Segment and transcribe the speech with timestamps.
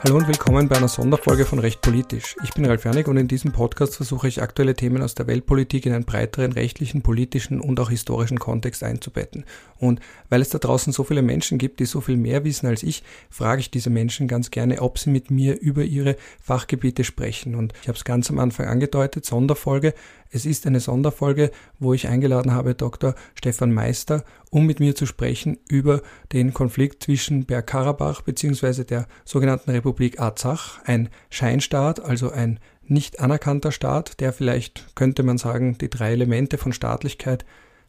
[0.00, 2.36] Hallo und willkommen bei einer Sonderfolge von Recht Politisch.
[2.44, 5.86] Ich bin Ralf Janik und in diesem Podcast versuche ich aktuelle Themen aus der Weltpolitik
[5.86, 9.46] in einen breiteren rechtlichen, politischen und auch historischen Kontext einzubetten.
[9.78, 12.82] Und weil es da draußen so viele Menschen gibt, die so viel mehr wissen als
[12.82, 17.54] ich, frage ich diese Menschen ganz gerne, ob sie mit mir über ihre Fachgebiete sprechen.
[17.54, 19.94] Und ich habe es ganz am Anfang angedeutet, Sonderfolge.
[20.30, 23.14] Es ist eine Sonderfolge, wo ich eingeladen habe Dr.
[23.34, 24.24] Stefan Meister,
[24.56, 26.00] um mit mir zu sprechen über
[26.32, 28.84] den Konflikt zwischen Bergkarabach bzw.
[28.84, 35.36] der sogenannten Republik Arzach, ein Scheinstaat, also ein nicht anerkannter Staat, der vielleicht, könnte man
[35.36, 37.44] sagen, die drei Elemente von Staatlichkeit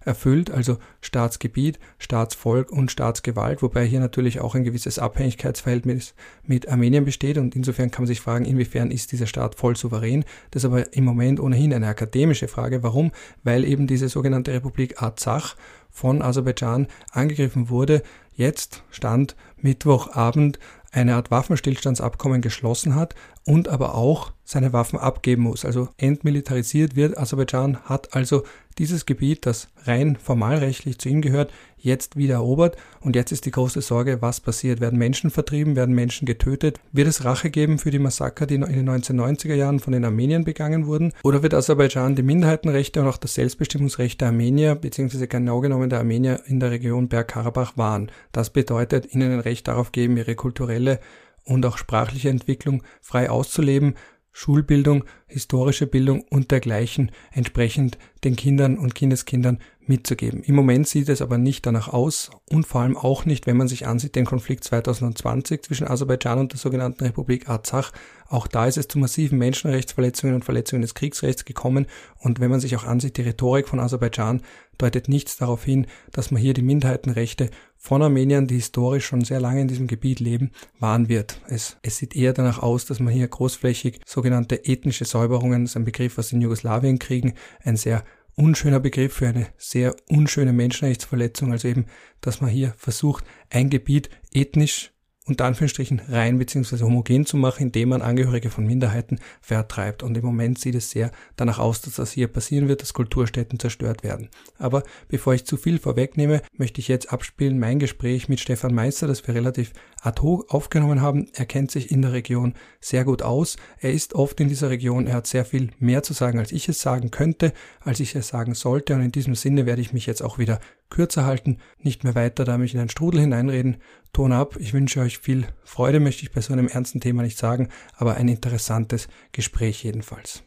[0.07, 7.05] erfüllt, also Staatsgebiet, Staatsvolk und Staatsgewalt, wobei hier natürlich auch ein gewisses Abhängigkeitsverhältnis mit Armenien
[7.05, 10.25] besteht und insofern kann man sich fragen, inwiefern ist dieser Staat voll souverän.
[10.51, 12.81] Das ist aber im Moment ohnehin eine akademische Frage.
[12.81, 13.11] Warum?
[13.43, 15.55] Weil eben diese sogenannte Republik Arzach
[15.89, 18.01] von Aserbaidschan angegriffen wurde.
[18.33, 20.59] Jetzt stand Mittwochabend
[20.91, 25.65] eine Art Waffenstillstandsabkommen geschlossen hat und aber auch seine Waffen abgeben muss.
[25.65, 27.17] Also entmilitarisiert wird.
[27.17, 28.43] Aserbaidschan hat also
[28.77, 32.77] dieses Gebiet, das rein formalrechtlich zu ihm gehört, jetzt wieder erobert.
[33.01, 34.79] Und jetzt ist die große Sorge, was passiert?
[34.79, 35.75] Werden Menschen vertrieben?
[35.75, 36.79] Werden Menschen getötet?
[36.93, 40.45] Wird es Rache geben für die Massaker, die in den 1990er Jahren von den Armeniern
[40.45, 41.11] begangen wurden?
[41.23, 45.99] Oder wird Aserbaidschan die Minderheitenrechte und auch das Selbstbestimmungsrecht der Armenier, beziehungsweise genau genommen der
[45.99, 48.11] Armenier in der Region Bergkarabach wahren?
[48.31, 51.01] Das bedeutet, ihnen ein Recht darauf geben, ihre kulturelle
[51.43, 53.95] und auch sprachliche Entwicklung frei auszuleben,
[54.39, 59.57] Schulbildung, historische Bildung und dergleichen entsprechend den Kindern und Kindeskindern
[59.89, 60.43] mitzugeben.
[60.43, 63.67] Im Moment sieht es aber nicht danach aus und vor allem auch nicht, wenn man
[63.67, 67.91] sich ansieht, den Konflikt 2020 zwischen Aserbaidschan und der sogenannten Republik Arzach.
[68.29, 71.87] Auch da ist es zu massiven Menschenrechtsverletzungen und Verletzungen des Kriegsrechts gekommen
[72.19, 74.41] und wenn man sich auch ansieht, die Rhetorik von Aserbaidschan
[74.77, 79.39] deutet nichts darauf hin, dass man hier die Minderheitenrechte von Armeniern, die historisch schon sehr
[79.39, 81.41] lange in diesem Gebiet leben, wahren wird.
[81.47, 85.77] Es, es sieht eher danach aus, dass man hier großflächig sogenannte ethnische Säuberungen, das ist
[85.77, 87.33] ein Begriff aus den Jugoslawienkriegen,
[87.63, 88.03] ein sehr
[88.37, 91.87] unschöner Begriff für eine sehr unschöne Menschenrechtsverletzung, also eben,
[92.21, 94.91] dass man hier versucht, ein Gebiet ethnisch
[95.27, 96.83] unter Anführungsstrichen rein bzw.
[96.83, 100.03] homogen zu machen, indem man Angehörige von Minderheiten vertreibt.
[100.03, 103.59] Und im Moment sieht es sehr danach aus, dass das hier passieren wird, dass Kulturstätten
[103.59, 104.29] zerstört werden.
[104.57, 109.07] Aber bevor ich zu viel vorwegnehme, möchte ich jetzt abspielen mein Gespräch mit Stefan Meister,
[109.07, 111.27] das wir relativ ad hoc aufgenommen haben.
[111.33, 113.57] Er kennt sich in der Region sehr gut aus.
[113.79, 115.07] Er ist oft in dieser Region.
[115.07, 118.29] Er hat sehr viel mehr zu sagen, als ich es sagen könnte, als ich es
[118.29, 118.95] sagen sollte.
[118.95, 120.59] Und in diesem Sinne werde ich mich jetzt auch wieder
[120.89, 123.77] kürzer halten, nicht mehr weiter da mich in einen Strudel hineinreden.
[124.13, 124.55] Ton ab.
[124.59, 128.15] Ich wünsche euch viel Freude, möchte ich bei so einem ernsten Thema nicht sagen, aber
[128.15, 130.43] ein interessantes Gespräch jedenfalls.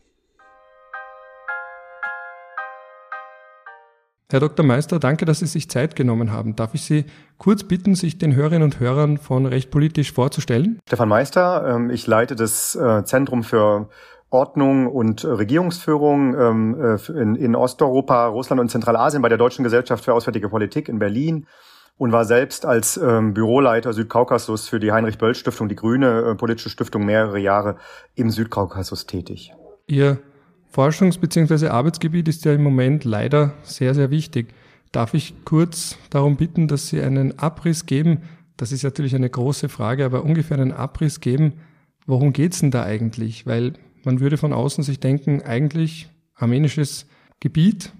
[4.30, 4.64] Herr Dr.
[4.64, 6.54] Meister, danke, dass Sie sich Zeit genommen haben.
[6.54, 7.04] Darf ich Sie
[7.36, 10.78] kurz bitten, sich den Hörerinnen und Hörern von Recht Politisch vorzustellen?
[10.86, 13.88] Stefan Meister, ähm, ich leite das äh, Zentrum für
[14.30, 20.14] Ordnung und Regierungsführung ähm, äh, in Osteuropa, Russland und Zentralasien bei der Deutschen Gesellschaft für
[20.14, 21.46] Auswärtige Politik in Berlin
[21.98, 27.04] und war selbst als ähm, Büroleiter Südkaukasus für die Heinrich-Böll-Stiftung, die grüne äh, politische Stiftung,
[27.04, 27.76] mehrere Jahre
[28.14, 29.52] im Südkaukasus tätig.
[29.86, 30.18] Ihr
[30.74, 31.68] Forschungs- bzw.
[31.68, 34.54] Arbeitsgebiet ist ja im Moment leider sehr, sehr wichtig.
[34.92, 38.22] Darf ich kurz darum bitten, dass Sie einen Abriss geben?
[38.56, 41.54] Das ist natürlich eine große Frage, aber ungefähr einen Abriss geben.
[42.06, 43.46] Worum geht's denn da eigentlich?
[43.46, 43.74] Weil
[44.04, 47.06] man würde von außen sich denken, eigentlich armenisches
[47.40, 47.92] Gebiet,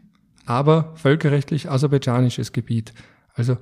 [0.47, 2.93] aber völkerrechtlich aserbaidschanisches Gebiet.
[3.35, 3.57] Also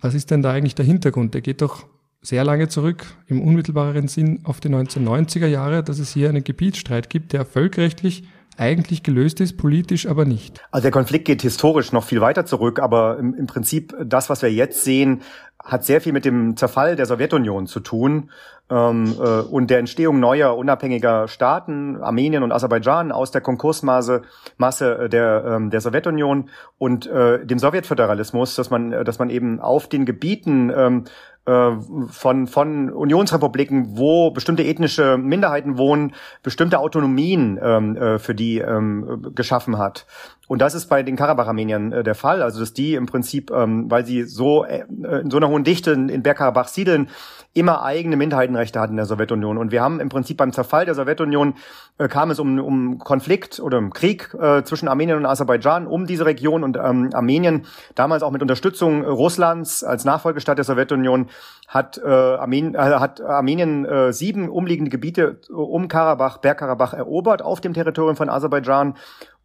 [0.00, 1.34] was ist denn da eigentlich der Hintergrund?
[1.34, 1.86] Der geht doch
[2.20, 7.08] sehr lange zurück, im unmittelbareren Sinn auf die 1990er Jahre, dass es hier einen Gebietsstreit
[7.08, 8.24] gibt, der völkerrechtlich
[8.58, 10.60] eigentlich gelöst ist, politisch aber nicht.
[10.70, 14.42] Also der Konflikt geht historisch noch viel weiter zurück, aber im, im Prinzip das, was
[14.42, 15.22] wir jetzt sehen,
[15.66, 18.30] hat sehr viel mit dem Zerfall der Sowjetunion zu tun
[18.70, 24.22] ähm, äh, und der Entstehung neuer unabhängiger Staaten, Armenien und Aserbaidschan aus der Konkursmasse
[24.56, 29.88] Masse der, ähm, der Sowjetunion und äh, dem Sowjetföderalismus, dass man, dass man eben auf
[29.88, 31.04] den Gebieten ähm,
[31.46, 31.70] äh,
[32.08, 39.32] von, von Unionsrepubliken, wo bestimmte ethnische Minderheiten wohnen, bestimmte Autonomien ähm, äh, für die ähm,
[39.34, 40.06] geschaffen hat.
[40.48, 43.90] Und das ist bei den Karabach-Armeniern äh, der Fall, also dass die im Prinzip, ähm,
[43.90, 44.84] weil sie so äh,
[45.20, 47.08] in so einer hohen Dichte in, in Bergkarabach siedeln,
[47.56, 49.56] immer eigene Minderheitenrechte hatten in der Sowjetunion.
[49.56, 51.54] Und wir haben im Prinzip beim Zerfall der Sowjetunion
[51.98, 56.06] äh, kam es um, um Konflikt oder um Krieg äh, zwischen Armenien und Aserbaidschan um
[56.06, 56.62] diese Region.
[56.62, 57.64] Und ähm, Armenien,
[57.94, 61.28] damals auch mit Unterstützung Russlands als Nachfolgestaat der Sowjetunion,
[61.66, 67.62] hat, äh, Armenien, äh, hat Armenien äh, sieben umliegende Gebiete um Karabach, Bergkarabach erobert auf
[67.62, 68.94] dem Territorium von Aserbaidschan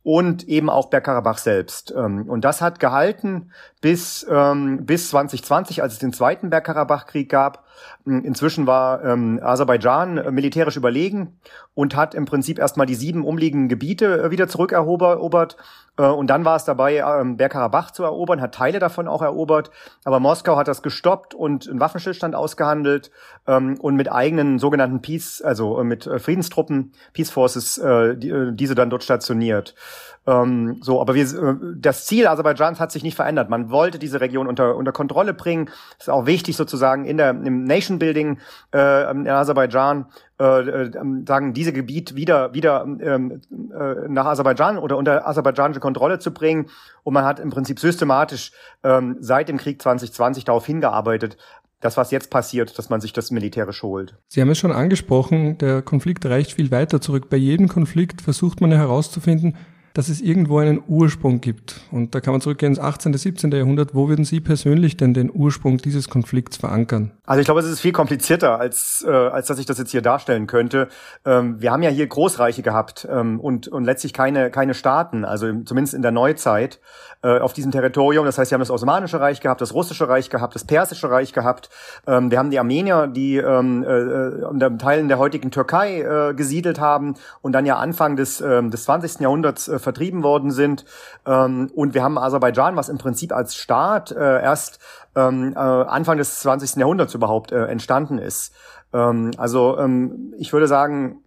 [0.03, 1.93] und eben auch Bergkarabach selbst.
[1.95, 3.51] Ähm, und das hat gehalten
[3.81, 7.65] bis, ähm, bis 2020, als es den zweiten Bergkarabach-Krieg gab.
[8.05, 11.39] Ähm, inzwischen war ähm, Aserbaidschan äh, militärisch überlegen
[11.73, 15.57] und hat im Prinzip erstmal die sieben umliegenden Gebiete äh, wieder zurückerobert.
[15.97, 19.71] Äh, und dann war es dabei, ähm, Bergkarabach zu erobern, hat Teile davon auch erobert.
[20.03, 23.11] Aber Moskau hat das gestoppt und einen Waffenstillstand ausgehandelt
[23.47, 28.75] ähm, und mit eigenen sogenannten Peace, also äh, mit äh, Friedenstruppen, Peace Forces, äh, diese
[28.75, 29.75] dann dort stationiert.
[30.27, 33.49] Ähm, so, aber wir, äh, das Ziel Aserbaidschans hat sich nicht verändert.
[33.49, 35.69] Man wollte diese Region unter, unter Kontrolle bringen.
[35.99, 38.37] Ist auch wichtig sozusagen in der, im Nation Building
[38.73, 40.05] äh, in Aserbaidschan
[40.39, 40.91] äh, äh,
[41.27, 46.67] sagen, diese Gebiet wieder, wieder ähm, äh, nach Aserbaidschan oder unter aserbaidschanische Kontrolle zu bringen.
[47.03, 48.51] Und man hat im Prinzip systematisch
[48.83, 51.37] ähm, seit dem Krieg 2020 darauf hingearbeitet,
[51.79, 54.15] das, was jetzt passiert, dass man sich das militärisch holt.
[54.27, 57.29] Sie haben es schon angesprochen, der Konflikt reicht viel weiter zurück.
[57.29, 59.57] Bei jedem Konflikt versucht man herauszufinden,
[59.93, 61.81] dass es irgendwo einen Ursprung gibt.
[61.91, 63.51] Und da kann man zurückgehen ins 18., 17.
[63.51, 63.93] Jahrhundert.
[63.93, 67.11] Wo würden Sie persönlich denn den Ursprung dieses Konflikts verankern?
[67.25, 70.01] Also ich glaube, es ist viel komplizierter, als, äh, als dass ich das jetzt hier
[70.01, 70.87] darstellen könnte.
[71.25, 75.47] Ähm, wir haben ja hier Großreiche gehabt ähm, und, und letztlich keine, keine Staaten, also
[75.63, 76.79] zumindest in der Neuzeit
[77.23, 78.25] äh, auf diesem Territorium.
[78.25, 81.33] Das heißt, wir haben das Osmanische Reich gehabt, das Russische Reich gehabt, das Persische Reich
[81.33, 81.69] gehabt.
[82.07, 86.79] Ähm, wir haben die Armenier, die ähm, äh, unter Teilen der heutigen Türkei äh, gesiedelt
[86.79, 89.19] haben und dann ja Anfang des, äh, des 20.
[89.19, 90.85] Jahrhunderts äh, vertrieben worden sind.
[91.25, 94.79] Ähm, und wir haben Aserbaidschan, was im Prinzip als Staat äh, erst
[95.15, 96.77] ähm, äh, Anfang des 20.
[96.77, 98.53] Jahrhunderts überhaupt äh, entstanden ist.
[98.93, 101.21] Ähm, also ähm, ich würde sagen,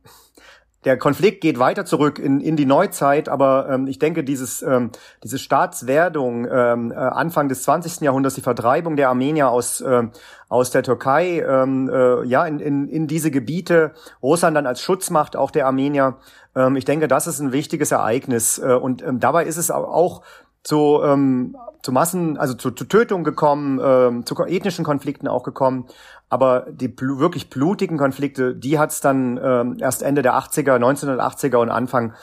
[0.84, 4.90] der Konflikt geht weiter zurück in, in die Neuzeit, aber ähm, ich denke, dieses, ähm,
[5.22, 8.02] diese Staatswerdung ähm, äh, Anfang des 20.
[8.02, 10.04] Jahrhunderts, die Vertreibung der Armenier aus, äh,
[10.48, 13.92] aus der Türkei, ähm, äh, ja, in, in, in diese Gebiete,
[14.22, 16.16] Russland dann als Schutzmacht auch der Armenier,
[16.54, 18.58] ähm, ich denke, das ist ein wichtiges Ereignis.
[18.58, 20.22] Äh, und ähm, dabei ist es auch
[20.62, 25.87] zu, ähm, zu Massen, also zu, zu Tötungen gekommen, ähm, zu ethnischen Konflikten auch gekommen.
[26.29, 30.79] Aber die bl wirklich blutigen Konflikte, die hat es dann ähm, erst Ende der 80er,
[30.79, 32.15] 1980er und Anfang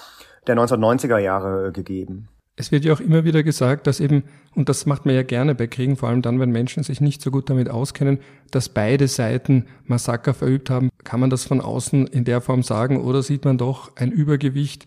[0.47, 2.27] der 1990er Jahre äh, gegeben.
[2.57, 4.23] Es wird ja auch immer wieder gesagt, dass eben,
[4.55, 7.21] und das macht man ja gerne bei Kriegen, vor allem dann, wenn Menschen sich nicht
[7.21, 8.19] so gut damit auskennen,
[8.51, 10.89] dass beide Seiten Massaker verübt haben.
[11.03, 14.85] Kann man das von außen in der Form sagen oder sieht man doch ein Übergewicht?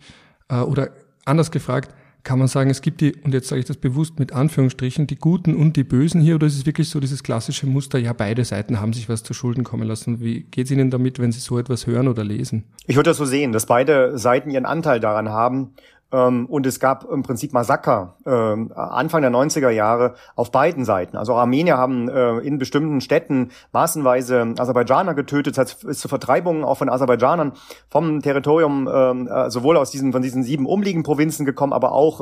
[0.48, 0.90] Äh, oder
[1.24, 4.32] anders gefragt, kann man sagen, es gibt die, und jetzt sage ich das bewusst mit
[4.32, 7.98] Anführungsstrichen, die Guten und die Bösen hier, oder ist es wirklich so dieses klassische Muster,
[7.98, 10.20] ja, beide Seiten haben sich was zu Schulden kommen lassen.
[10.20, 12.64] Wie geht es Ihnen damit, wenn Sie so etwas hören oder lesen?
[12.86, 15.74] Ich würde das so sehen, dass beide Seiten ihren Anteil daran haben
[16.14, 21.16] und es gab im Prinzip Massaker ähm, Anfang der 90er Jahre auf beiden Seiten.
[21.16, 25.58] Also Armenier haben äh, in bestimmten Städten massenweise Aserbaidschaner getötet.
[25.58, 27.52] Es zu Vertreibungen auch von Aserbaidschanern
[27.88, 32.20] vom Territorium, ähm, äh, sowohl aus diesen, von diesen sieben umliegenden Provinzen gekommen, aber auch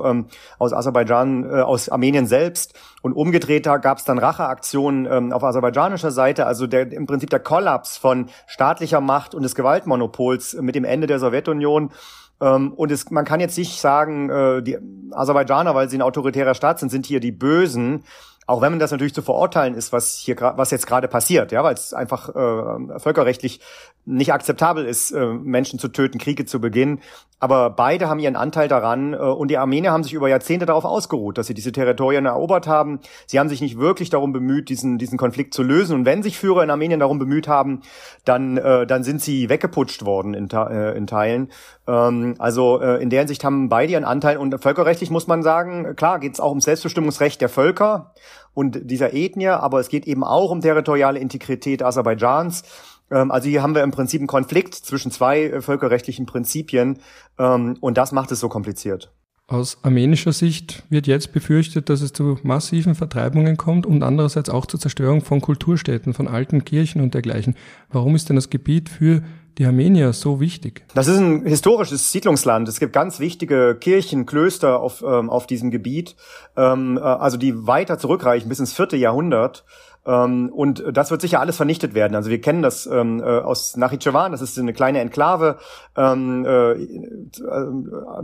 [0.58, 2.74] aus Aserbaidschan, äh, aus Armenien selbst.
[3.02, 6.46] Und umgedreht gab es dann Racheaktionen auf aserbaidschanischer Seite.
[6.46, 11.06] Also der, im Prinzip der Kollaps von staatlicher Macht und des Gewaltmonopols mit dem Ende
[11.06, 11.90] der Sowjetunion ähm,
[12.48, 14.78] und es, man kann jetzt nicht sagen, äh, die
[15.12, 18.02] Aserbaidschaner, weil sie ein autoritärer Staat sind, sind hier die Bösen.
[18.46, 21.62] Auch wenn man das natürlich zu verurteilen ist, was hier was jetzt gerade passiert, ja,
[21.62, 23.60] weil es einfach äh, völkerrechtlich
[24.04, 27.00] nicht akzeptabel ist, äh, Menschen zu töten, Kriege zu beginnen.
[27.38, 30.84] Aber beide haben ihren Anteil daran äh, und die Armenier haben sich über Jahrzehnte darauf
[30.84, 33.00] ausgeruht, dass sie diese Territorien erobert haben.
[33.26, 35.94] Sie haben sich nicht wirklich darum bemüht, diesen, diesen Konflikt zu lösen.
[35.94, 37.82] Und wenn sich Führer in Armenien darum bemüht haben,
[38.24, 41.50] dann, äh, dann sind sie weggeputscht worden in, äh, in Teilen.
[41.86, 44.36] Ähm, also äh, in der Hinsicht haben beide ihren Anteil.
[44.36, 48.12] Und völkerrechtlich muss man sagen, klar geht es auch um Selbstbestimmungsrecht der Völker
[48.54, 52.62] und dieser Ethnie, aber es geht eben auch um territoriale Integrität Aserbaidschans.
[53.10, 56.98] Ähm, also hier haben wir im Prinzip einen Konflikt zwischen zwei äh, völkerrechtlichen Prinzipien
[57.38, 59.12] ähm, und das macht es so kompliziert.
[59.52, 64.64] Aus armenischer Sicht wird jetzt befürchtet, dass es zu massiven Vertreibungen kommt und andererseits auch
[64.64, 67.54] zur Zerstörung von Kulturstätten, von alten Kirchen und dergleichen.
[67.90, 69.22] Warum ist denn das Gebiet für
[69.58, 70.86] die Armenier so wichtig?
[70.94, 72.66] Das ist ein historisches Siedlungsland.
[72.66, 76.16] Es gibt ganz wichtige Kirchen, Klöster auf, ähm, auf diesem Gebiet,
[76.56, 79.66] ähm, äh, also die weiter zurückreichen bis ins vierte Jahrhundert.
[80.04, 82.16] Ähm, und das wird sicher alles vernichtet werden.
[82.16, 85.58] Also wir kennen das ähm, äh, aus Nachitschewan, das ist eine kleine Enklave,
[85.96, 86.74] ähm, äh,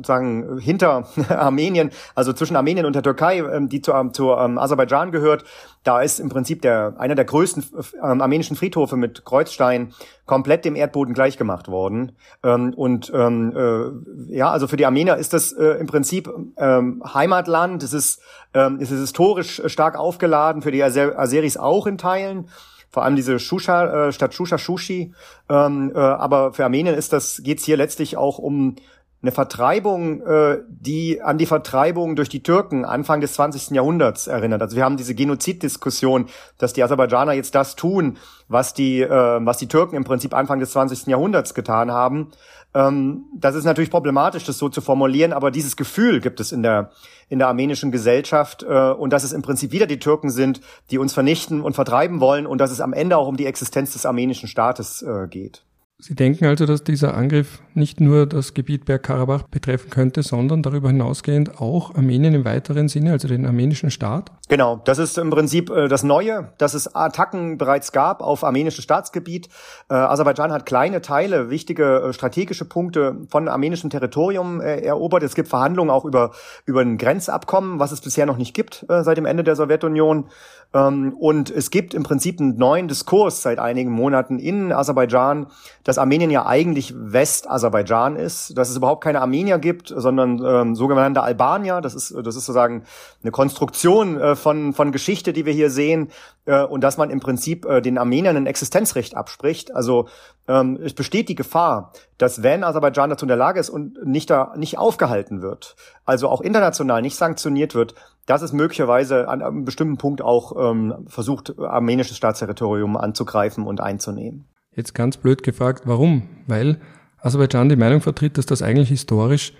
[0.04, 4.58] sagen hinter Armenien, also zwischen Armenien und der Türkei, ähm, die zu, ähm, zu ähm,
[4.58, 5.44] Aserbaidschan gehört.
[5.84, 7.64] Da ist im Prinzip der einer der größten
[8.02, 9.94] ähm, armenischen Friedhofe mit Kreuzstein
[10.28, 12.12] komplett dem Erdboden gleichgemacht worden.
[12.44, 17.02] Ähm, und ähm, äh, ja, also für die Armenier ist das äh, im Prinzip ähm,
[17.12, 17.82] Heimatland.
[17.82, 18.20] Es ist,
[18.54, 22.48] ähm, es ist historisch stark aufgeladen, für die Aser Aseris auch in Teilen
[22.90, 25.12] vor allem diese Shusha, äh, Stadt Shusha Shushi.
[25.50, 28.76] Ähm, äh, aber für Armenien ist das, geht's hier letztlich auch um
[29.20, 33.74] eine Vertreibung, äh, die an die Vertreibung durch die Türken Anfang des 20.
[33.74, 34.62] Jahrhunderts erinnert.
[34.62, 39.58] Also wir haben diese Genoziddiskussion, dass die Aserbaidschaner jetzt das tun, was die, äh, was
[39.58, 41.08] die Türken im Prinzip Anfang des 20.
[41.08, 42.30] Jahrhunderts getan haben.
[42.74, 46.62] Ähm, das ist natürlich problematisch, das so zu formulieren, aber dieses Gefühl gibt es in
[46.62, 46.90] der,
[47.28, 50.60] in der armenischen Gesellschaft äh, und dass es im Prinzip wieder die Türken sind,
[50.92, 53.94] die uns vernichten und vertreiben wollen und dass es am Ende auch um die Existenz
[53.94, 55.64] des armenischen Staates äh, geht.
[56.00, 60.90] Sie denken also, dass dieser Angriff nicht nur das Gebiet Bergkarabach betreffen könnte, sondern darüber
[60.90, 64.30] hinausgehend auch Armenien im weiteren Sinne, also den armenischen Staat?
[64.48, 68.84] Genau, das ist im Prinzip äh, das Neue, dass es Attacken bereits gab auf armenisches
[68.84, 69.48] Staatsgebiet.
[69.90, 75.24] Äh, Aserbaidschan hat kleine Teile, wichtige äh, strategische Punkte von armenischem Territorium erobert.
[75.24, 76.30] Es gibt Verhandlungen auch über,
[76.64, 80.26] über ein Grenzabkommen, was es bisher noch nicht gibt seit dem Ende der Sowjetunion.
[80.74, 85.46] Ähm, und es gibt im Prinzip einen neuen Diskurs seit einigen Monaten in Aserbaidschan,
[85.82, 91.22] dass Armenien ja eigentlich West-Aserbaidschan ist, dass es überhaupt keine Armenier gibt, sondern ähm, sogenannte
[91.22, 91.80] Albanier.
[91.80, 92.84] Das ist, das ist sozusagen
[93.22, 96.10] eine Konstruktion äh, von, von Geschichte, die wir hier sehen,
[96.48, 99.74] äh, und dass man im Prinzip äh, den Armeniern ein Existenzrecht abspricht.
[99.74, 100.08] Also
[100.48, 104.30] ähm, es besteht die Gefahr, dass wenn Aserbaidschan dazu in der Lage ist und nicht
[104.30, 105.76] da nicht aufgehalten wird,
[106.06, 111.06] also auch international nicht sanktioniert wird, dass es möglicherweise an einem bestimmten Punkt auch ähm,
[111.06, 114.46] versucht, armenisches Staatsterritorium anzugreifen und einzunehmen.
[114.74, 116.28] Jetzt ganz blöd gefragt, warum?
[116.46, 116.80] Weil
[117.20, 119.52] Aserbaidschan die Meinung vertritt, dass das eigentlich historisch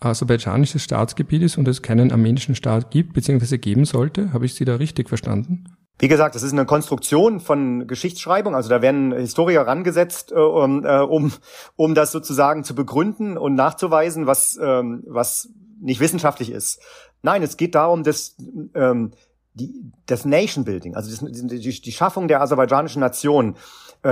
[0.00, 3.58] aserbaidschanisches Staatsgebiet ist und es keinen armenischen Staat gibt bzw.
[3.58, 4.32] geben sollte.
[4.32, 5.66] Habe ich Sie da richtig verstanden?
[5.98, 8.54] Wie gesagt, das ist eine Konstruktion von Geschichtsschreibung.
[8.54, 11.32] Also da werden Historiker rangesetzt, äh, um, äh, um,
[11.76, 15.48] um das sozusagen zu begründen und nachzuweisen, was, ähm, was
[15.80, 16.80] nicht wissenschaftlich ist.
[17.22, 18.36] Nein, es geht darum, dass
[18.74, 19.12] ähm,
[19.54, 23.56] die, das Nation Building, also die, die, die Schaffung der aserbaidschanischen Nation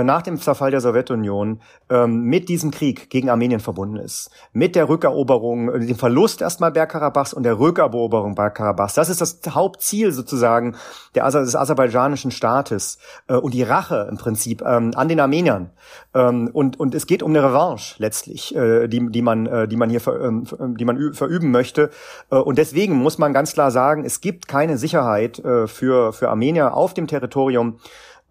[0.01, 1.59] nach dem Zerfall der Sowjetunion
[1.89, 4.31] ähm, mit diesem Krieg gegen Armenien verbunden ist.
[4.51, 8.95] Mit der Rückeroberung, äh, dem Verlust erstmal Bergkarabachs und der Rückeroberung Bergkarabachs.
[8.95, 10.75] Das ist das Hauptziel sozusagen
[11.13, 12.97] der, des aserbaidschanischen Staates
[13.27, 15.69] äh, und die Rache im Prinzip ähm, an den Armeniern.
[16.13, 19.75] Ähm, und, und es geht um eine Revanche letztlich, äh, die, die, man, äh, die
[19.75, 20.31] man hier äh,
[20.75, 21.89] die man verüben möchte.
[22.31, 26.29] Äh, und deswegen muss man ganz klar sagen, es gibt keine Sicherheit äh, für, für
[26.29, 27.79] Armenier auf dem Territorium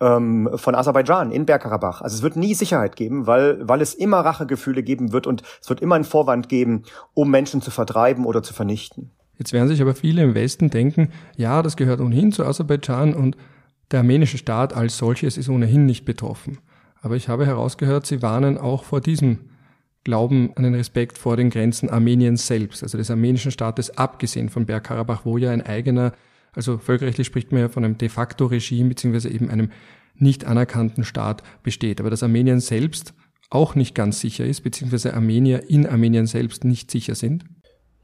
[0.03, 2.03] ähm, von Aserbaidschan in Bergkarabach.
[2.03, 5.69] Also es wird nie Sicherheit geben, weil, weil es immer Rachegefühle geben wird und es
[5.71, 6.83] wird immer einen Vorwand geben,
[7.15, 9.13] um Menschen zu vertreiben oder zu vernichten.
[9.39, 13.37] Jetzt werden sich aber viele im Westen denken, ja, das gehört ohnehin zu Aserbaidschan und
[13.93, 16.59] der armenische Staat als solches ist ohnehin nicht betroffen.
[17.01, 19.51] Aber ich habe herausgehört, Sie warnen auch vor diesem
[20.05, 24.67] Glauben an den Respekt vor den Grenzen Armeniens selbst, also des armenischen Staates, abgesehen von
[24.67, 26.13] Bergkarabach, wo ja ein eigener
[26.55, 29.71] also völkerrechtlich spricht man ja von einem de facto Regime beziehungsweise eben einem
[30.15, 32.01] nicht anerkannten Staat besteht.
[32.01, 33.15] Aber dass Armenien selbst
[33.51, 37.45] auch nicht ganz sicher ist, beziehungsweise Armenier in Armenien selbst nicht sicher sind?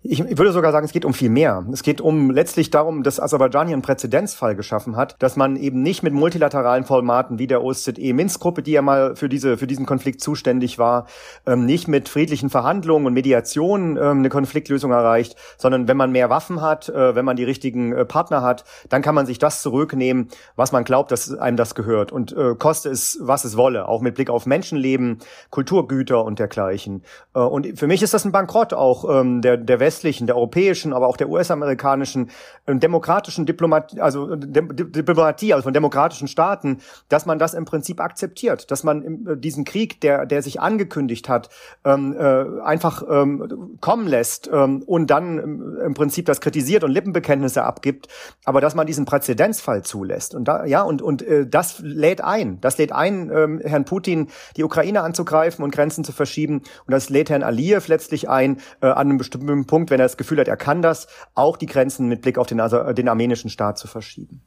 [0.02, 1.66] Ich, würde sogar sagen, es geht um viel mehr.
[1.72, 5.82] Es geht um letztlich darum, dass Aserbaidschan hier einen Präzedenzfall geschaffen hat, dass man eben
[5.82, 10.20] nicht mit multilateralen Formaten wie der OSZE-Minsk-Gruppe, die ja mal für diese für diesen Konflikt
[10.20, 11.06] zuständig war,
[11.46, 16.30] ähm, nicht mit friedlichen Verhandlungen und Mediationen ähm, eine Konfliktlösung erreicht, sondern wenn man mehr
[16.30, 19.62] Waffen hat, äh, wenn man die richtigen äh, Partner hat, dann kann man sich das
[19.62, 23.88] zurücknehmen, was man glaubt, dass einem das gehört und äh, koste es, was es wolle,
[23.88, 25.18] auch mit Blick auf Menschenleben,
[25.50, 27.02] Kulturgüter und dergleichen.
[27.34, 30.36] Äh, und für mich ist das ein Bankrott auch ähm, der der Welt westlichen, der
[30.36, 32.30] europäischen, aber auch der US-amerikanischen
[32.66, 36.78] äh, demokratischen Diplomatie, also äh, Diplomatie, also von demokratischen Staaten,
[37.08, 41.30] dass man das im Prinzip akzeptiert, dass man äh, diesen Krieg, der, der sich angekündigt
[41.30, 41.48] hat,
[41.84, 46.90] ähm, äh, einfach ähm, kommen lässt ähm, und dann ähm, im Prinzip das kritisiert und
[46.90, 48.08] Lippenbekenntnisse abgibt,
[48.44, 50.34] aber dass man diesen Präzedenzfall zulässt.
[50.34, 54.28] Und da, ja und und äh, das lädt ein, das lädt ein, ähm, Herrn Putin
[54.56, 56.62] die Ukraine anzugreifen und Grenzen zu verschieben.
[56.86, 60.06] Und das lädt Herrn Aliyev letztlich ein, äh, an einem bestimmten Punkt Punkt, wenn er
[60.06, 61.06] das Gefühl hat, er kann das,
[61.36, 64.42] auch die Grenzen mit Blick auf den, also den armenischen Staat zu verschieben.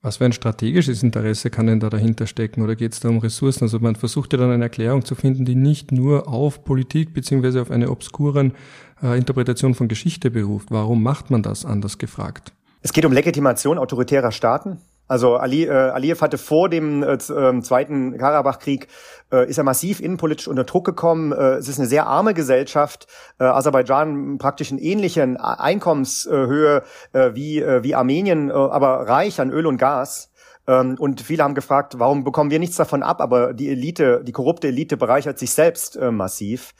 [0.00, 3.18] Was für ein strategisches Interesse kann denn da dahinter stecken oder geht es da um
[3.18, 3.64] Ressourcen?
[3.64, 7.60] Also man versucht ja dann eine Erklärung zu finden, die nicht nur auf Politik beziehungsweise
[7.60, 8.54] auf eine obskuren
[9.02, 10.70] äh, Interpretation von Geschichte beruft.
[10.70, 12.54] Warum macht man das anders gefragt?
[12.80, 14.78] Es geht um Legitimation autoritärer Staaten.
[15.08, 18.88] Also Ali, äh, Aliyev hatte vor dem äh, ähm, zweiten Karabach-Krieg
[19.32, 21.32] äh, ist er massiv innenpolitisch unter Druck gekommen.
[21.32, 23.06] Äh, es ist eine sehr arme Gesellschaft.
[23.38, 26.82] Äh, Aserbaidschan praktisch in ähnlichen Einkommenshöhe
[27.12, 30.31] äh, wie äh, wie Armenien, äh, aber reich an Öl und Gas.
[30.66, 34.32] Ähm, und viele haben gefragt, warum bekommen wir nichts davon ab, aber die Elite, die
[34.32, 36.74] korrupte Elite bereichert sich selbst äh, massiv.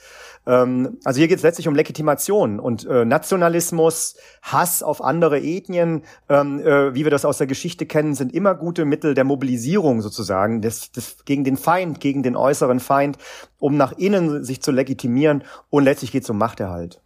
[0.46, 6.02] Ähm, also hier geht es letztlich um Legitimation und äh, Nationalismus, Hass auf andere Ethnien,
[6.28, 10.00] ähm, äh, wie wir das aus der Geschichte kennen, sind immer gute Mittel der Mobilisierung
[10.00, 13.18] sozusagen, des, des, gegen den Feind, gegen den äußeren Feind,
[13.58, 17.00] um nach innen sich zu legitimieren und letztlich geht es um Machterhalt.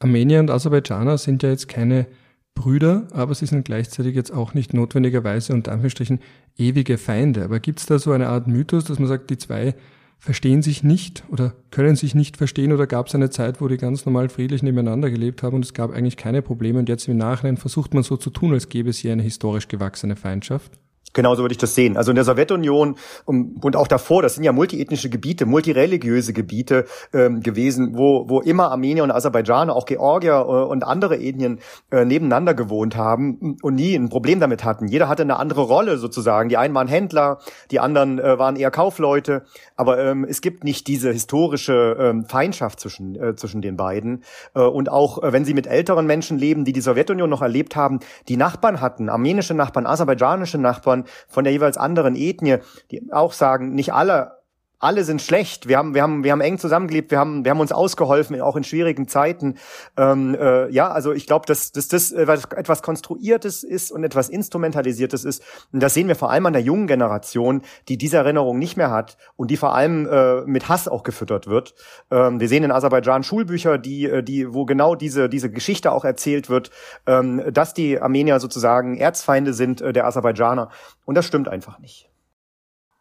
[0.00, 2.06] Armenier und Aserbaidschaner sind ja jetzt keine
[2.54, 6.20] Brüder, aber sie sind gleichzeitig jetzt auch nicht notwendigerweise unter Anführungsstrichen
[6.56, 7.44] ewige Feinde.
[7.44, 9.74] Aber gibt es da so eine Art Mythos, dass man sagt, die zwei
[10.18, 13.78] verstehen sich nicht oder können sich nicht verstehen oder gab es eine Zeit, wo die
[13.78, 17.16] ganz normal friedlich nebeneinander gelebt haben und es gab eigentlich keine Probleme und jetzt im
[17.16, 20.72] Nachhinein versucht man so zu tun, als gäbe es hier eine historisch gewachsene Feindschaft?
[21.12, 21.96] Genauso würde ich das sehen.
[21.96, 27.40] Also in der Sowjetunion und auch davor, das sind ja multiethnische Gebiete, multireligiöse Gebiete ähm,
[27.40, 31.58] gewesen, wo, wo immer Armenier und Aserbaidschaner, auch Georgier äh, und andere Ethnien
[31.90, 34.86] äh, nebeneinander gewohnt haben und nie ein Problem damit hatten.
[34.86, 36.48] Jeder hatte eine andere Rolle sozusagen.
[36.48, 37.38] Die einen waren Händler,
[37.70, 39.42] die anderen äh, waren eher Kaufleute.
[39.76, 44.22] Aber ähm, es gibt nicht diese historische ähm, Feindschaft zwischen, äh, zwischen den beiden.
[44.54, 47.76] Äh, und auch äh, wenn sie mit älteren Menschen leben, die die Sowjetunion noch erlebt
[47.76, 52.58] haben, die Nachbarn hatten, armenische Nachbarn, aserbaidschanische Nachbarn, von, der jeweils anderen Ethnie,
[52.90, 54.39] die auch sagen, nicht alle
[54.80, 55.68] alle sind schlecht.
[55.68, 57.10] Wir haben, wir haben, wir haben eng zusammengelebt.
[57.10, 59.56] Wir haben, wir haben uns ausgeholfen, auch in schwierigen Zeiten.
[59.96, 65.24] Ähm, äh, ja, also ich glaube, dass, dass das etwas Konstruiertes ist und etwas Instrumentalisiertes
[65.24, 65.42] ist.
[65.70, 68.90] Und das sehen wir vor allem an der jungen Generation, die diese Erinnerung nicht mehr
[68.90, 71.74] hat und die vor allem äh, mit Hass auch gefüttert wird.
[72.10, 76.06] Ähm, wir sehen in Aserbaidschan Schulbücher, die, äh, die, wo genau diese, diese Geschichte auch
[76.06, 76.70] erzählt wird,
[77.06, 80.70] ähm, dass die Armenier sozusagen Erzfeinde sind äh, der Aserbaidschaner.
[81.04, 82.08] Und das stimmt einfach nicht.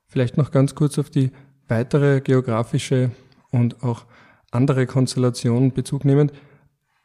[0.07, 1.31] Vielleicht noch ganz kurz auf die
[1.69, 3.11] weitere geografische
[3.51, 4.05] und auch
[4.51, 6.33] andere Konstellationen Bezug nehmend.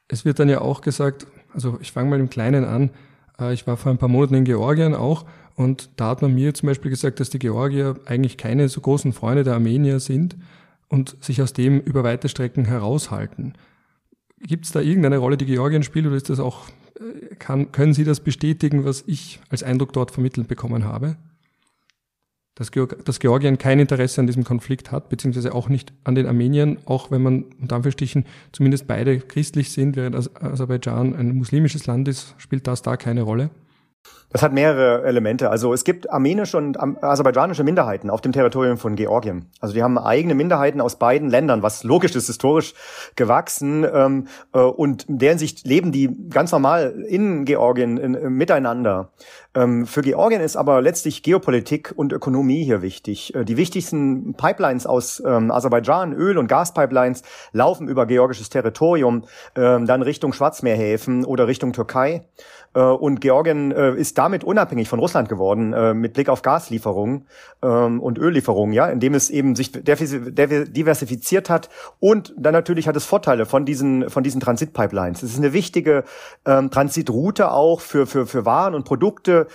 [0.09, 2.91] Es wird dann ja auch gesagt, also ich fange mal im Kleinen an,
[3.39, 5.25] äh, ich war vor ein paar Monaten in Georgien auch
[5.57, 9.13] und da hat man mir zum Beispiel gesagt, dass die Georgier eigentlich keine so großen
[9.13, 10.37] Freunde der Armenier sind
[10.89, 13.55] und sich aus dem über weite Strecken heraushalten.
[14.41, 16.67] Gibt es da irgendeine Rolle, die Georgien spielt oder ist das auch,
[16.99, 21.17] äh, kann, können Sie das bestätigen, was ich als Eindruck dort vermittelt bekommen habe?
[22.55, 22.71] Dass,
[23.05, 27.11] dass Georgien kein Interesse an diesem Konflikt hat, beziehungsweise auch nicht an den Armeniern, auch
[27.11, 32.67] wenn man unter Anführungsstrichen zumindest beide christlich sind, während Aserbaidschan ein muslimisches Land ist, spielt
[32.67, 33.51] das da keine Rolle?
[34.35, 35.49] Das hat mehrere Elemente.
[35.49, 39.47] Also es gibt armenische und aserbaidschanische Minderheiten auf dem Territorium von Georgien.
[39.61, 42.75] Also die haben eigene Minderheiten aus beiden Ländern, was logisch ist, historisch
[43.15, 43.87] gewachsen.
[43.95, 49.13] Ähm, äh, und deren Sicht leben die ganz normal in Georgien in, in, miteinander.
[49.55, 53.37] Ähm, für Georgien ist aber letztlich Geopolitik und Ökonomie hier wichtig.
[53.37, 59.87] Äh, die wichtigsten Pipelines aus ähm, Aserbaidschan, Öl- und Gaspipelines, laufen über georgisches Territorium, ähm,
[59.87, 62.25] dann Richtung Schwarzmeerhäfen oder Richtung Türkei.
[62.75, 67.27] Äh, und Georgien äh, ist damit unabhängig von Russland geworden, äh, mit Blick auf Gaslieferungen
[67.63, 71.69] ähm, und Öllieferungen, ja, indem es eben sich diversifiziert hat.
[72.01, 75.23] Und dann natürlich hat es Vorteile von diesen, von diesen Transitpipelines.
[75.23, 76.05] Es ist eine wichtige
[76.47, 79.47] ähm, Transitroute auch für, für, für Waren und Produkte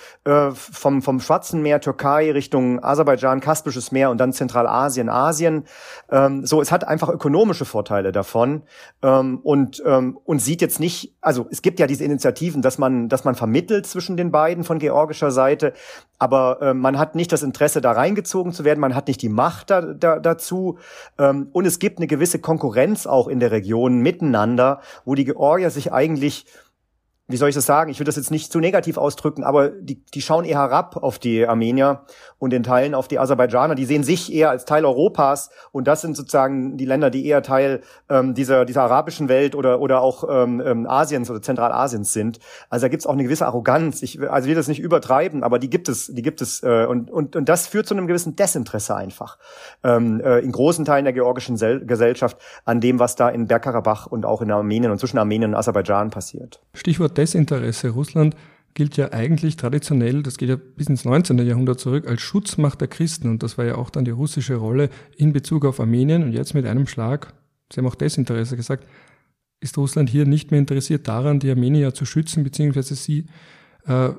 [0.53, 5.65] vom, vom Schwarzen Meer, Türkei Richtung Aserbaidschan, Kaspisches Meer und dann Zentralasien, Asien.
[6.11, 8.61] Ähm, so, es hat einfach ökonomische Vorteile davon
[9.01, 13.35] und, und sieht jetzt nicht, also es gibt ja diese Initiativen, dass man dass man
[13.35, 15.73] vermittelt zwischen den beiden von georgischer Seite,
[16.17, 19.29] aber äh, man hat nicht das Interesse, da reingezogen zu werden, man hat nicht die
[19.29, 20.77] Macht da, da, dazu.
[21.17, 25.69] Ähm, und es gibt eine gewisse Konkurrenz auch in der Region miteinander, wo die Georgier
[25.69, 26.45] sich eigentlich
[27.29, 27.91] wie soll ich das sagen?
[27.91, 31.19] Ich will das jetzt nicht zu negativ ausdrücken, aber die, die schauen eher herab auf
[31.19, 32.01] die Armenier
[32.39, 33.75] und in Teilen auf die Aserbaidschaner.
[33.75, 37.43] Die sehen sich eher als Teil Europas und das sind sozusagen die Länder, die eher
[37.43, 42.39] Teil ähm, dieser, dieser arabischen Welt oder, oder auch ähm, ähm, Asiens oder Zentralasiens sind.
[42.71, 44.01] Also da gibt es auch eine gewisse Arroganz.
[44.01, 47.11] Ich, also will das nicht übertreiben, aber die gibt es, die gibt es äh, und,
[47.11, 49.37] und, und das führt zu einem gewissen Desinteresse einfach
[49.83, 54.07] ähm, äh, in großen Teilen der georgischen Sel Gesellschaft an dem, was da in Bergkarabach
[54.07, 56.59] und auch in Armenien und zwischen Armenien und Aserbaidschan passiert.
[56.73, 57.89] Stichwort Desinteresse.
[57.89, 58.35] Russland
[58.73, 61.37] gilt ja eigentlich traditionell, das geht ja bis ins 19.
[61.39, 63.29] Jahrhundert zurück, als Schutzmacht der Christen.
[63.29, 66.23] Und das war ja auch dann die russische Rolle in Bezug auf Armenien.
[66.23, 67.33] Und jetzt mit einem Schlag,
[67.71, 68.87] Sie haben auch Desinteresse gesagt,
[69.59, 73.25] ist Russland hier nicht mehr interessiert daran, die Armenier zu schützen, beziehungsweise sie,
[73.85, 74.09] äh,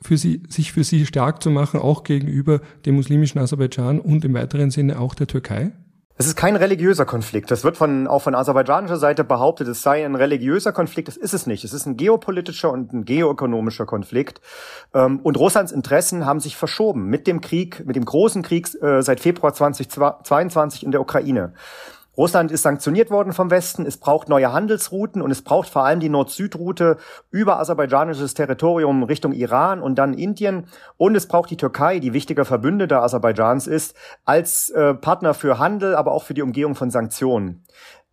[0.00, 4.34] für sie, sich für sie stark zu machen, auch gegenüber dem muslimischen Aserbaidschan und im
[4.34, 5.72] weiteren Sinne auch der Türkei?
[6.18, 7.50] Es ist kein religiöser Konflikt.
[7.50, 11.08] Das wird von, auch von aserbaidschanischer Seite behauptet, es sei ein religiöser Konflikt.
[11.08, 11.62] Das ist es nicht.
[11.62, 14.40] Es ist ein geopolitischer und ein geoökonomischer Konflikt.
[14.94, 19.02] Ähm, und Russlands Interessen haben sich verschoben mit dem Krieg, mit dem großen Krieg äh,
[19.02, 21.52] seit Februar 2022 in der Ukraine.
[22.16, 26.00] Russland ist sanktioniert worden vom Westen, es braucht neue Handelsrouten und es braucht vor allem
[26.00, 26.96] die Nord-Süd-Route
[27.30, 32.44] über aserbaidschanisches Territorium Richtung Iran und dann Indien und es braucht die Türkei, die wichtiger
[32.44, 37.64] Verbündeter Aserbaidschans ist, als äh, Partner für Handel, aber auch für die Umgehung von Sanktionen.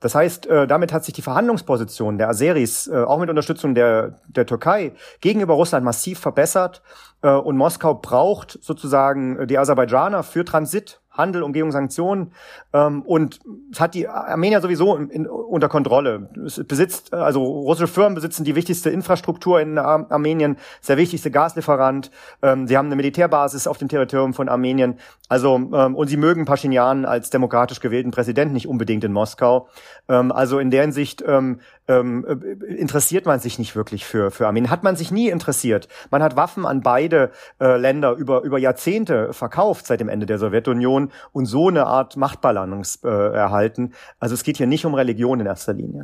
[0.03, 4.19] Das heißt, äh, damit hat sich die Verhandlungsposition der Aseris, äh, auch mit Unterstützung der,
[4.27, 6.81] der Türkei, gegenüber Russland massiv verbessert.
[7.21, 12.31] Äh, und Moskau braucht sozusagen die Aserbaidschaner für Transit Handel, Umgehung, Sanktionen.
[12.73, 13.39] Ähm, und
[13.71, 16.29] es hat die Armenier sowieso in, in, unter Kontrolle.
[16.45, 22.11] Es besitzt, also russische Firmen besitzen die wichtigste Infrastruktur in Ar Armenien, der wichtigste Gaslieferant.
[22.41, 24.99] Ähm, sie haben eine Militärbasis auf dem Territorium von Armenien.
[25.29, 29.67] Also ähm, und sie mögen Pashinyan als demokratisch gewählten Präsidenten nicht unbedingt in Moskau.
[30.09, 34.47] Ähm, also in der Hinsicht ähm, ähm, äh, interessiert man sich nicht wirklich für für
[34.47, 34.71] Armenien.
[34.71, 35.87] Hat man sich nie interessiert.
[36.09, 40.39] Man hat Waffen an beide äh, Länder über über Jahrzehnte verkauft seit dem Ende der
[40.39, 43.93] Sowjetunion Religion und so eine Art Machtbalance äh, erhalten.
[44.19, 46.03] Also es geht hier nicht um Religion in erster Linie.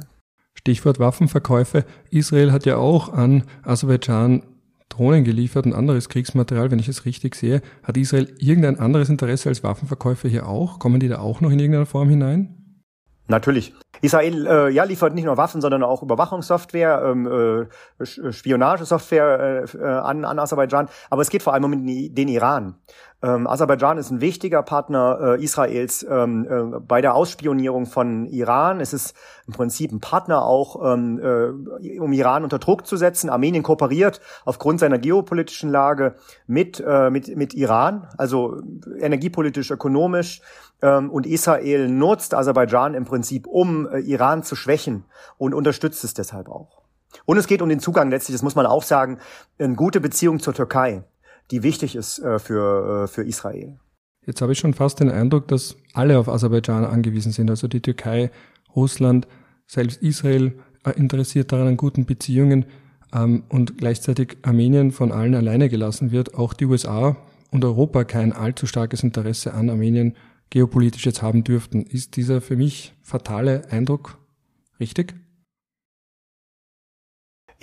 [0.53, 1.85] Stichwort Waffenverkäufe.
[2.09, 4.43] Israel hat ja auch an Aserbaidschan
[4.89, 7.61] Drohnen geliefert und anderes Kriegsmaterial, wenn ich es richtig sehe.
[7.83, 10.79] Hat Israel irgendein anderes Interesse als Waffenverkäufe hier auch?
[10.79, 12.58] Kommen die da auch noch in irgendeiner Form hinein?
[13.29, 13.75] Natürlich.
[14.01, 17.67] Israel äh, ja, liefert nicht nur Waffen, sondern auch Überwachungssoftware, ähm,
[17.99, 20.89] äh, Spionagesoftware äh, an, an Aserbaidschan.
[21.11, 22.75] Aber es geht vor allem um den Iran.
[23.21, 28.79] Ähm, Aserbaidschan ist ein wichtiger Partner äh, Israels ähm, äh, bei der Ausspionierung von Iran.
[28.79, 29.13] Es ist
[29.45, 33.29] im Prinzip ein Partner auch, ähm, äh, um Iran unter Druck zu setzen.
[33.29, 36.15] Armenien kooperiert aufgrund seiner geopolitischen Lage
[36.47, 38.61] mit, äh, mit, mit Iran, also
[38.99, 40.41] energiepolitisch, ökonomisch.
[40.81, 45.05] Ähm, und Israel nutzt Aserbaidschan im Prinzip, um äh, Iran zu schwächen
[45.37, 46.83] und unterstützt es deshalb auch.
[47.25, 49.19] Und es geht um den Zugang letztlich, das muss man auch sagen,
[49.57, 51.03] eine gute Beziehung zur Türkei
[51.51, 53.79] die wichtig ist äh, für, äh, für Israel.
[54.25, 57.81] Jetzt habe ich schon fast den Eindruck, dass alle auf Aserbaidschan angewiesen sind, also die
[57.81, 58.31] Türkei,
[58.75, 59.27] Russland,
[59.65, 60.53] selbst Israel
[60.95, 62.65] interessiert daran an guten Beziehungen
[63.13, 67.17] ähm, und gleichzeitig Armenien von allen alleine gelassen wird, auch die USA
[67.51, 70.15] und Europa kein allzu starkes Interesse an Armenien
[70.49, 71.83] geopolitisch jetzt haben dürften.
[71.83, 74.17] Ist dieser für mich fatale Eindruck
[74.79, 75.15] richtig?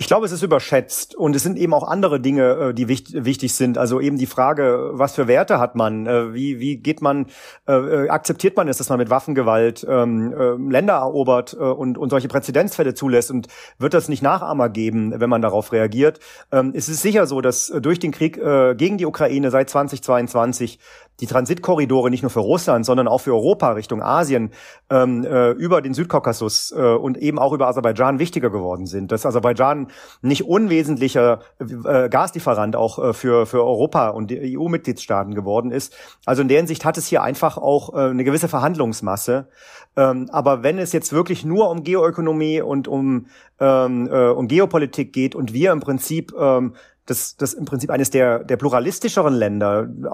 [0.07, 3.53] Ich glaube, es ist überschätzt und es sind eben auch andere Dinge, äh, die wichtig
[3.53, 3.77] sind.
[3.77, 6.07] Also eben die Frage, was für Werte hat man?
[6.07, 7.25] Äh, wie, wie geht man,
[7.67, 12.93] äh, akzeptiert man es, dass man mit Waffengewalt ähm, Länder erobert und, und solche Präzedenzfälle
[12.93, 13.31] zulässt?
[13.31, 16.21] Und wird das nicht Nachahmer geben, wenn man darauf reagiert?
[16.53, 18.35] Ähm, es ist sicher so, dass durch den Krieg
[18.77, 20.79] gegen die Ukraine seit 2022
[21.19, 24.51] die Transitkorridore nicht nur für Russland, sondern auch für Europa Richtung Asien
[24.89, 29.11] ähm, äh, über den Südkaukasus äh, und eben auch über Aserbaidschan wichtiger geworden sind.
[29.11, 29.87] Dass Aserbaidschan
[30.21, 35.95] nicht unwesentlicher äh, Gaslieferant auch äh, für, für Europa und die EU-Mitgliedstaaten geworden ist.
[36.25, 39.47] Also in der Hinsicht hat es hier einfach auch äh, eine gewisse Verhandlungsmasse.
[39.95, 43.27] Ähm, aber wenn es jetzt wirklich nur um Geoökonomie und um,
[43.59, 46.73] ähm, äh, um Geopolitik geht und wir im Prinzip ähm,
[47.07, 50.07] das, das im Prinzip eines der, der pluralistischeren Länder, äh,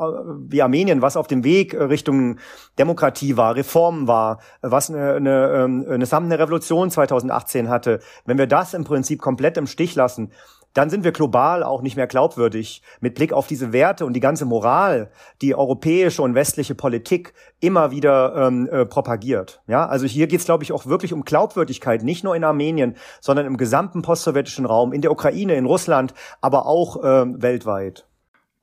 [0.48, 2.38] wie Armenien, was auf dem Weg Richtung
[2.80, 8.48] Demokratie war, Reformen war, was eine, eine, ähm, eine sammende Revolution 2018 hatte, wenn wir
[8.48, 10.32] das im Prinzip komplett im Stich lassen,
[10.74, 14.20] dann sind wir global auch nicht mehr glaubwürdig mit Blick auf diese Werte und die
[14.20, 19.62] ganze Moral, die europäische und westliche Politik immer wieder ähm, äh, propagiert.
[19.68, 22.96] Ja, also hier geht es, glaube ich, auch wirklich um Glaubwürdigkeit, nicht nur in Armenien,
[23.22, 28.06] sondern im gesamten postsowjetischen Raum, in der Ukraine, in Russland, aber auch ähm, weltweit.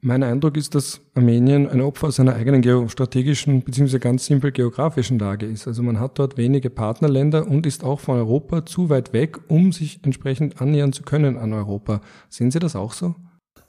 [0.02, 3.98] Mein Eindruck ist, dass Armenien ein Opfer seiner eigenen geostrategischen bzw.
[3.98, 5.68] ganz simpel geografischen Lage ist.
[5.68, 9.72] Also man hat dort wenige Partnerländer und ist auch von Europa zu weit weg, um
[9.72, 12.00] sich entsprechend annähern zu können an Europa.
[12.30, 13.14] Sehen Sie das auch so?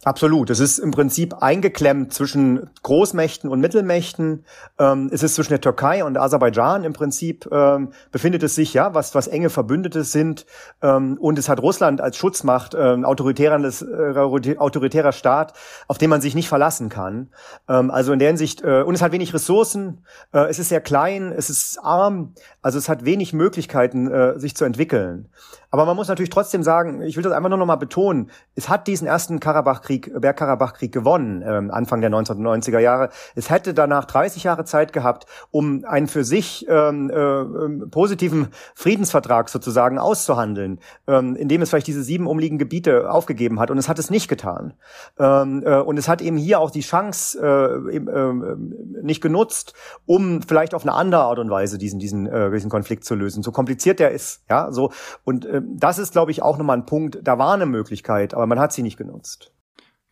[0.04, 0.50] Absolut.
[0.50, 4.46] Es ist im Prinzip eingeklemmt zwischen Großmächten und Mittelmächten.
[4.80, 8.96] Ähm, es ist zwischen der Türkei und Aserbaidschan im Prinzip ähm, befindet es sich, ja,
[8.96, 10.48] was, was enge Verbündete sind.
[10.82, 15.54] Ähm, und es hat Russland als Schutzmacht, äh, autoritärer, äh, autoritärer Staat,
[15.88, 17.30] auf den man sich nicht verlassen kann.
[17.70, 20.04] Ähm, also in der Hinsicht, äh, und es hat wenig Ressourcen.
[20.34, 22.34] Äh, es ist sehr klein, es ist arm.
[22.64, 25.30] Also es hat wenig Möglichkeiten, äh, sich zu entwickeln.
[25.72, 28.68] Aber man muss natürlich trotzdem sagen, ich will das einfach nur noch mal betonen, es
[28.68, 33.10] hat diesen ersten Karabachkrieg, Bergkarabachkrieg gewonnen, ähm, Anfang der 1990er Jahre.
[33.36, 39.50] Es hätte danach 30 Jahre Zeit gehabt, um einen für sich ähm, äh, positiven Friedensvertrag
[39.50, 43.72] sozusagen auszuhandeln, ähm, indem es vielleicht diese sieben umliegenden Gebiete aufgegeben hat.
[43.72, 44.74] Und es hat es nicht getan.
[45.20, 48.56] Ähm, äh, und es hat eben hier auch die Chance äh, äh,
[49.02, 49.74] nicht genutzt,
[50.06, 53.44] um vielleicht auf eine andere Art und Weise diesen, diesen, äh, diesen Konflikt zu lösen.
[53.44, 54.92] So kompliziert der ist, ja, so.
[55.24, 57.20] Und äh, das ist, glaube ich, auch nochmal ein Punkt.
[57.24, 59.52] Da war eine Möglichkeit, aber man hat sie nicht genutzt.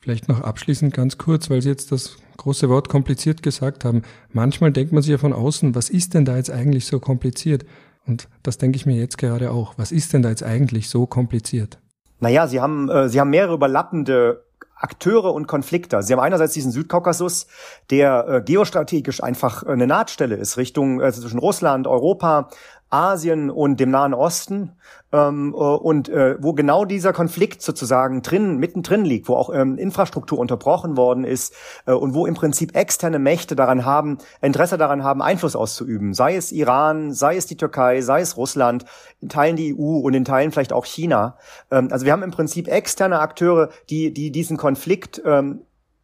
[0.02, 4.04] Vielleicht noch abschließend ganz kurz, weil Sie jetzt das große Wort kompliziert gesagt haben.
[4.32, 7.66] Manchmal denkt man sich ja von außen, was ist denn da jetzt eigentlich so kompliziert?
[8.08, 9.74] Und das denke ich mir jetzt gerade auch.
[9.78, 11.80] Was ist denn da jetzt eigentlich so kompliziert?
[12.22, 14.46] Naja, Sie haben, äh, Sie haben mehrere überlappende
[14.80, 16.02] Akteure und Konflikte.
[16.02, 17.48] Sie haben einerseits diesen Südkaukasus,
[17.90, 22.50] der äh, geostrategisch einfach eine Nahtstelle ist, Richtung also zwischen Russland, Europa,
[22.90, 24.74] Asien und dem Nahen Osten
[25.12, 29.78] ähm, äh, und äh, wo genau dieser Konflikt sozusagen drin, mittendrin liegt, wo auch ähm,
[29.78, 31.54] Infrastruktur unterbrochen worden ist
[31.86, 36.36] äh, und wo im Prinzip externe Mächte daran haben, Interesse daran haben, Einfluss auszuüben, sei
[36.36, 38.86] es Iran, sei es die Türkei, sei es Russland,
[39.22, 41.38] in Teilen die EU und in Teilen vielleicht auch China.
[41.72, 45.62] Ähm, also wir haben im Prinzip externe Akteure, die, die diesen Konflikt ähm,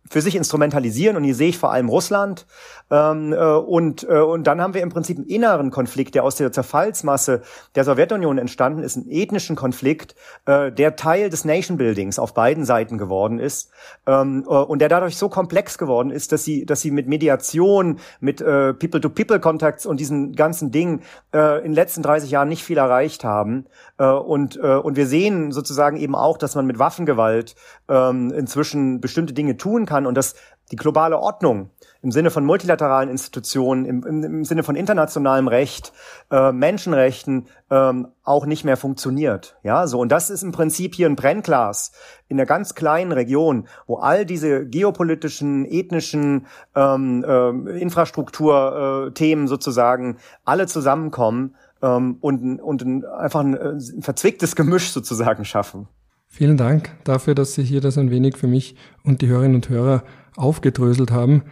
[0.09, 2.45] für sich instrumentalisieren und hier sehe ich vor allem Russland.
[2.91, 6.35] Ähm, äh, und äh, und dann haben wir im Prinzip einen inneren Konflikt, der aus
[6.35, 7.41] der Zerfallsmasse
[7.73, 10.15] der Sowjetunion entstanden ist, einen ethnischen Konflikt,
[10.45, 13.71] äh, der Teil des Nation Buildings auf beiden Seiten geworden ist
[14.05, 17.99] ähm, äh, und der dadurch so komplex geworden ist, dass sie dass sie mit Mediation,
[18.19, 21.01] mit äh, People-to-People-Contacts und diesen ganzen Dingen
[21.33, 23.65] äh, in den letzten 30 Jahren nicht viel erreicht haben.
[23.97, 27.55] Äh, und äh, und wir sehen sozusagen eben auch, dass man mit Waffengewalt
[27.89, 30.35] äh, inzwischen bestimmte Dinge tun kann kann und dass
[30.71, 31.69] die globale Ordnung
[32.01, 35.93] im Sinne von multilateralen Institutionen, im, im, Sinne von internationalem Recht,
[36.31, 39.57] äh, Menschenrechten ähm, auch nicht mehr funktioniert.
[39.63, 41.91] Ja, so und das ist im Prinzip hier ein Brennglas
[42.27, 50.17] in einer ganz kleinen Region, wo all diese geopolitischen, ethnischen ähm, äh, Infrastrukturthemen äh, sozusagen
[50.43, 55.87] alle zusammenkommen ähm, und, und ein, einfach ein, ein verzwicktes Gemisch sozusagen schaffen.
[56.35, 59.69] Vielen Dank dafür, dass Sie hier das ein wenig für mich und die Hörerinnen und
[59.69, 60.03] Hörer
[60.35, 61.43] aufgedröselt haben.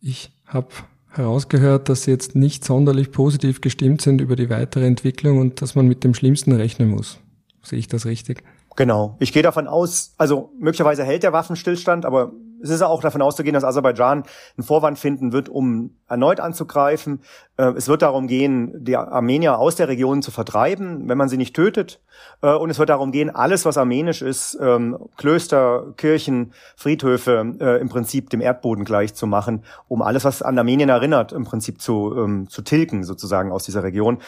[0.00, 0.66] Ich habe
[1.10, 5.76] herausgehört, dass Sie jetzt nicht sonderlich positiv gestimmt sind über die weitere Entwicklung und dass
[5.76, 7.20] man mit dem Schlimmsten rechnen muss.
[7.62, 8.42] Sehe ich das richtig?
[8.74, 9.14] Genau.
[9.20, 13.54] Ich gehe davon aus, also möglicherweise hält der Waffenstillstand, aber es ist auch davon auszugehen,
[13.54, 14.22] dass Aserbaidschan
[14.56, 17.20] einen Vorwand finden wird, um erneut anzugreifen.
[17.56, 21.36] Äh, es wird darum gehen, die Armenier aus der Region zu vertreiben, wenn man sie
[21.36, 22.00] nicht tötet.
[22.40, 27.80] Äh, und es wird darum gehen, alles, was armenisch ist, ähm, Klöster, Kirchen, Friedhöfe, äh,
[27.80, 31.80] im Prinzip dem Erdboden gleich zu machen, um alles, was an Armenien erinnert, im Prinzip
[31.80, 34.18] zu, ähm, zu tilgen, sozusagen aus dieser Region.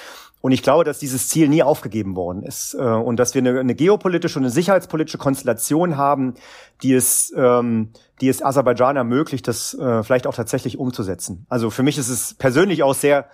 [0.45, 3.75] Und ich glaube, dass dieses Ziel nie aufgegeben worden ist und dass wir eine, eine
[3.75, 6.35] geopolitische und eine sicherheitspolitische Konstellation haben,
[6.83, 11.47] die es ähm, die es Aserbaidschan ermöglicht, das äh, vielleicht auch tatsächlich umzusetzen.
[11.49, 13.27] Also für mich ist es persönlich auch sehr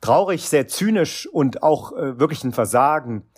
[0.00, 3.29] traurig, sehr zynisch und auch äh, wirklich ein Versagen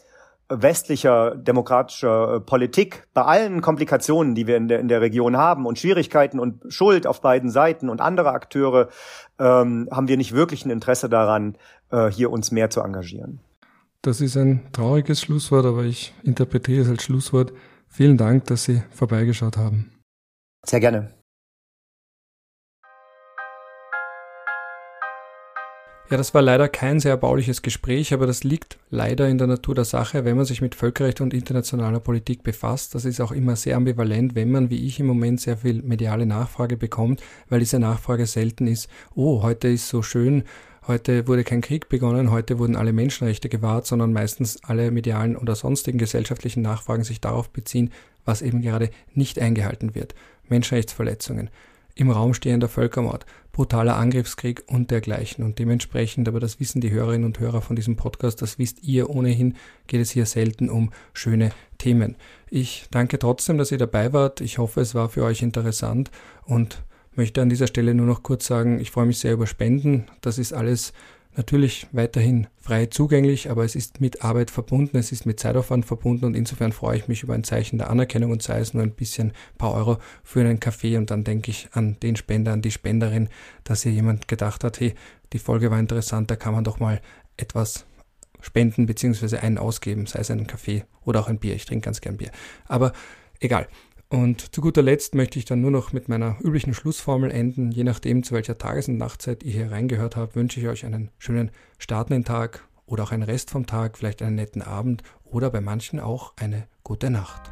[0.49, 5.67] westlicher demokratischer äh, Politik bei allen Komplikationen, die wir in der, in der Region haben
[5.67, 8.89] und Schwierigkeiten und Schuld auf beiden Seiten und andere Akteure,
[9.39, 11.57] ähm, haben wir nicht wirklich ein Interesse daran,
[11.91, 13.41] äh, hier uns mehr zu engagieren.
[14.03, 17.53] Das ist ein trauriges Schlusswort, aber ich interpretiere es als Schlusswort.
[17.89, 19.93] Vielen Dank, dass Sie vorbeigeschaut haben.
[20.65, 21.22] Sehr gerne.
[26.13, 29.75] Ja, das war leider kein sehr erbauliches Gespräch, aber das liegt leider in der Natur
[29.75, 32.95] der Sache, wenn man sich mit Völkerrecht und internationaler Politik befasst.
[32.95, 36.27] Das ist auch immer sehr ambivalent, wenn man, wie ich im Moment, sehr viel mediale
[36.27, 40.45] Nachfrage bekommt, weil diese Nachfrage selten ist, oh, heute ist so schön,
[40.87, 45.55] heute wurde kein Krieg begonnen, heute wurden alle Menschenrechte gewahrt, sondern meistens alle medialen oder
[45.55, 47.91] sonstigen gesellschaftlichen Nachfragen sich darauf beziehen,
[48.27, 50.15] was eben gerade nicht eingehalten wird.
[50.47, 51.49] Menschenrechtsverletzungen,
[51.95, 55.45] im Raum stehender Völkermord, brutaler Angriffskrieg und dergleichen.
[55.45, 59.11] Und dementsprechend, aber das wissen die Hörerinnen und Hörer von diesem Podcast, das wisst ihr
[59.11, 59.55] ohnehin,
[59.87, 62.17] geht es hier selten um schöne Themen.
[62.51, 64.41] Ich danke trotzdem, dass ihr dabei wart.
[64.41, 66.11] Ich hoffe, es war für euch interessant
[66.45, 66.83] und
[67.15, 70.07] möchte an dieser Stelle nur noch kurz sagen, ich freue mich sehr über Spenden.
[70.23, 70.93] Das ist alles
[71.37, 76.27] natürlich weiterhin frei zugänglich, aber es ist mit Arbeit verbunden, es ist mit Zeitaufwand verbunden
[76.27, 78.93] und insofern freue ich mich über ein Zeichen der Anerkennung und sei es nur ein
[78.93, 82.71] bisschen paar Euro für einen Kaffee und dann denke ich an den Spender, an die
[82.71, 83.29] Spenderin,
[83.65, 84.95] dass hier jemand gedacht hat, hey,
[85.33, 87.01] die Folge war interessant, da kann man doch mal
[87.37, 87.87] etwas
[88.41, 89.39] spenden bzw.
[89.39, 91.55] einen ausgeben, sei es einen Kaffee oder auch ein Bier.
[91.55, 92.31] Ich trinke ganz gern Bier.
[92.67, 92.93] Aber
[93.41, 93.69] egal.
[94.13, 97.73] Und zu guter Letzt möchte ich dann nur noch mit meiner üblichen Schlussformel enden.
[97.73, 101.09] Je nachdem, zu welcher Tages- und Nachtzeit ihr hier reingehört habt, wünsche ich euch einen
[101.17, 105.63] schönen startenden Tag oder auch einen Rest vom Tag, vielleicht einen netten Abend oder bei
[105.63, 107.51] manchen auch eine gute Nacht.